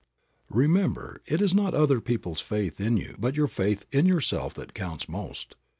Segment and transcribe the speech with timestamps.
[0.49, 4.73] Remember it is not other people's faith in you but your faith in yourself that
[4.73, 5.53] counts most.